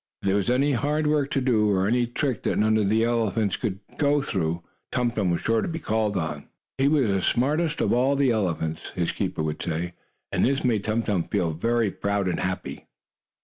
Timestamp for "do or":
1.41-1.85